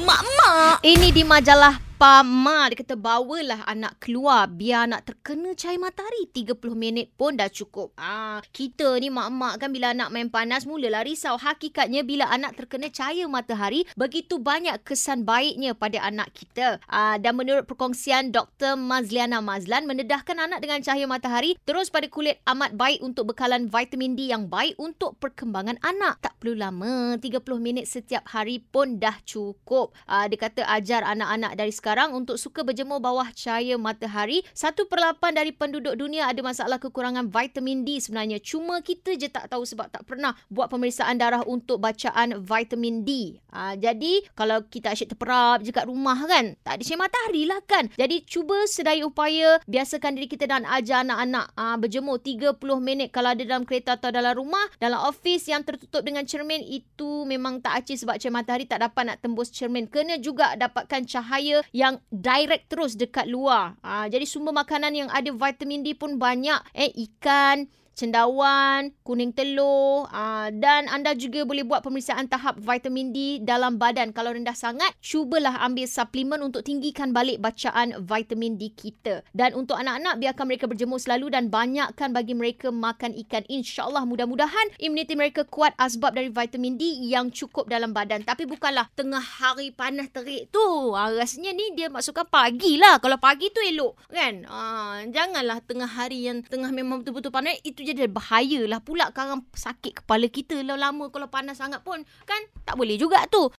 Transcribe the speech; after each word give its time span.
mak-mak. 0.00 0.82
Ini 0.82 1.08
di 1.14 1.22
majalah 1.22 1.93
Pama 2.04 2.68
dia 2.68 2.84
kata 2.84 3.00
bawalah 3.00 3.64
anak 3.64 3.96
keluar 3.96 4.44
biar 4.44 4.84
anak 4.84 5.08
terkena 5.08 5.56
cahaya 5.56 5.80
matahari 5.80 6.28
30 6.36 6.60
minit 6.76 7.08
pun 7.16 7.32
dah 7.32 7.48
cukup. 7.48 7.96
Ah, 7.96 8.44
kita 8.52 9.00
ni 9.00 9.08
mak-mak 9.08 9.56
kan 9.56 9.72
bila 9.72 9.96
anak 9.96 10.12
main 10.12 10.28
panas 10.28 10.68
mulalah 10.68 11.00
risau. 11.00 11.40
Hakikatnya 11.40 12.04
bila 12.04 12.28
anak 12.28 12.60
terkena 12.60 12.92
cahaya 12.92 13.24
matahari 13.24 13.88
begitu 13.96 14.36
banyak 14.36 14.84
kesan 14.84 15.24
baiknya 15.24 15.72
pada 15.72 16.04
anak 16.04 16.28
kita. 16.36 16.76
Ah, 16.92 17.16
dan 17.16 17.40
menurut 17.40 17.64
perkongsian 17.64 18.36
Dr. 18.36 18.76
Mazliana 18.76 19.40
Mazlan 19.40 19.88
mendedahkan 19.88 20.36
anak 20.36 20.60
dengan 20.60 20.84
cahaya 20.84 21.08
matahari 21.08 21.56
terus 21.64 21.88
pada 21.88 22.04
kulit 22.12 22.36
amat 22.44 22.76
baik 22.76 23.00
untuk 23.00 23.32
bekalan 23.32 23.64
vitamin 23.72 24.12
D 24.12 24.28
yang 24.28 24.52
baik 24.52 24.76
untuk 24.76 25.16
perkembangan 25.24 25.80
anak. 25.80 26.20
Tak 26.20 26.36
perlu 26.36 26.52
lama, 26.52 27.16
30 27.16 27.40
minit 27.64 27.88
setiap 27.88 28.28
hari 28.28 28.60
pun 28.60 29.00
dah 29.00 29.16
cukup. 29.24 29.96
Ah, 30.04 30.28
dia 30.28 30.36
kata 30.36 30.68
ajar 30.68 31.00
anak-anak 31.00 31.56
dari 31.56 31.72
sekarang 31.72 31.93
untuk 32.10 32.34
suka 32.34 32.66
berjemur 32.66 32.98
bawah 32.98 33.30
cahaya 33.30 33.78
matahari. 33.78 34.42
Satu 34.50 34.90
per 34.90 34.98
lapan 34.98 35.38
dari 35.38 35.54
penduduk 35.54 35.94
dunia 35.94 36.26
ada 36.26 36.42
masalah 36.42 36.82
kekurangan 36.82 37.30
vitamin 37.30 37.86
D 37.86 38.02
sebenarnya. 38.02 38.42
Cuma 38.42 38.82
kita 38.82 39.14
je 39.14 39.30
tak 39.30 39.46
tahu 39.46 39.62
sebab 39.62 39.86
tak 39.94 40.02
pernah 40.02 40.34
buat 40.50 40.66
pemeriksaan 40.66 41.14
darah 41.14 41.46
untuk 41.46 41.78
bacaan 41.78 42.42
vitamin 42.42 43.06
D. 43.06 43.38
Ha, 43.54 43.78
jadi 43.78 44.26
kalau 44.34 44.66
kita 44.66 44.90
asyik 44.90 45.14
terperap 45.14 45.62
je 45.62 45.70
kat 45.70 45.86
rumah 45.86 46.18
kan, 46.26 46.58
tak 46.66 46.80
ada 46.80 46.82
cahaya 46.82 46.98
matahari 47.06 47.42
lah 47.46 47.60
kan. 47.62 47.86
Jadi 47.94 48.26
cuba 48.26 48.66
sedaya 48.66 49.06
upaya 49.06 49.62
biasakan 49.70 50.18
diri 50.18 50.26
kita 50.26 50.50
dan 50.50 50.66
ajar 50.66 51.06
anak-anak 51.06 51.46
ha, 51.54 51.78
berjemur 51.78 52.18
30 52.18 52.58
minit 52.82 53.14
kalau 53.14 53.30
ada 53.30 53.46
dalam 53.46 53.62
kereta 53.62 53.94
atau 53.94 54.10
dalam 54.10 54.34
rumah. 54.34 54.66
Dalam 54.82 54.98
office 55.06 55.46
yang 55.46 55.62
tertutup 55.62 56.02
dengan 56.02 56.26
cermin 56.26 56.58
itu 56.64 57.22
memang 57.22 57.62
tak 57.62 57.86
acih 57.86 57.94
sebab 57.94 58.18
cahaya 58.18 58.34
matahari 58.34 58.66
tak 58.66 58.82
dapat 58.82 59.14
nak 59.14 59.18
tembus 59.22 59.54
cermin. 59.54 59.86
Kena 59.86 60.18
juga 60.18 60.58
dapatkan 60.58 61.06
cahaya 61.06 61.62
yang 61.74 61.98
direct 62.06 62.70
terus 62.70 62.94
dekat 62.94 63.26
luar. 63.26 63.74
Ha, 63.82 64.06
jadi 64.06 64.22
sumber 64.22 64.54
makanan 64.54 64.94
yang 64.94 65.10
ada 65.10 65.34
vitamin 65.34 65.82
D 65.82 65.98
pun 65.98 66.22
banyak. 66.22 66.62
Eh, 66.70 66.94
ikan, 67.10 67.66
cendawan, 67.94 68.90
kuning 69.06 69.30
telur 69.30 70.10
aa, 70.10 70.50
dan 70.50 70.90
anda 70.90 71.14
juga 71.14 71.46
boleh 71.46 71.62
buat 71.62 71.80
pemeriksaan 71.86 72.26
tahap 72.26 72.58
vitamin 72.58 73.14
D 73.14 73.38
dalam 73.40 73.78
badan. 73.78 74.10
Kalau 74.10 74.34
rendah 74.34 74.54
sangat, 74.54 74.90
cubalah 74.98 75.62
ambil 75.62 75.86
suplemen 75.86 76.42
untuk 76.42 76.66
tinggikan 76.66 77.14
balik 77.14 77.38
bacaan 77.38 77.94
vitamin 78.02 78.58
D 78.58 78.74
kita. 78.74 79.22
Dan 79.30 79.54
untuk 79.54 79.78
anak-anak, 79.78 80.18
biarkan 80.18 80.44
mereka 80.50 80.66
berjemur 80.66 80.98
selalu 80.98 81.30
dan 81.30 81.46
banyakkan 81.54 82.10
bagi 82.10 82.34
mereka 82.34 82.74
makan 82.74 83.14
ikan. 83.26 83.46
InsyaAllah 83.46 84.02
mudah-mudahan 84.02 84.74
imuniti 84.82 85.14
mereka 85.14 85.46
kuat 85.46 85.70
asbab 85.78 86.18
dari 86.18 86.34
vitamin 86.34 86.74
D 86.74 87.06
yang 87.06 87.30
cukup 87.30 87.70
dalam 87.70 87.94
badan. 87.94 88.26
Tapi 88.26 88.48
bukanlah 88.50 88.90
tengah 88.98 89.22
hari 89.22 89.70
panas 89.70 90.10
terik 90.10 90.50
tu. 90.50 90.96
Ha, 90.96 91.14
rasanya 91.14 91.54
ni 91.54 91.78
dia 91.78 91.86
masukkan 91.86 92.26
pagi 92.26 92.74
lah. 92.80 92.98
Kalau 92.98 93.20
pagi 93.22 93.54
tu 93.54 93.62
elok 93.62 93.94
kan. 94.10 94.42
Ha, 94.50 94.58
janganlah 95.06 95.62
tengah 95.62 95.86
hari 95.86 96.26
yang 96.26 96.42
tengah 96.42 96.74
memang 96.74 97.04
betul-betul 97.04 97.30
panas. 97.30 97.54
Itu 97.62 97.83
jadi 97.84 98.08
bahaya 98.08 98.64
lah 98.64 98.80
pula 98.80 99.12
sekarang 99.12 99.44
sakit 99.52 100.00
kepala 100.04 100.26
kita 100.32 100.64
lah 100.64 100.80
lama 100.80 101.12
kalau 101.12 101.28
panas 101.28 101.60
sangat 101.60 101.84
pun 101.84 102.00
kan? 102.24 102.40
Tak 102.64 102.80
boleh 102.80 102.96
juga 102.96 103.28
tu 103.28 103.52